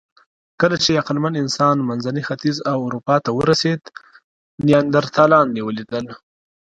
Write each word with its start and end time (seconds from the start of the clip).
کله 0.61 0.75
چې 0.83 0.99
عقلمن 1.01 1.33
انسان 1.43 1.75
منځني 1.89 2.21
ختیځ 2.27 2.57
او 2.71 2.77
اروپا 2.87 3.15
ته 3.23 3.29
ورسېد، 3.37 3.81
نیاندرتالان 4.65 5.47
یې 5.57 5.61
ولیدل. 5.65 6.05